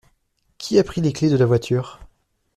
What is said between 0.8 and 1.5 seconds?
pris les clefs de la